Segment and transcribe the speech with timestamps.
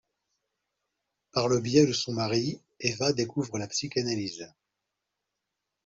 [1.31, 4.47] Par le biais de son mari, Eva découvre la psychanalyse.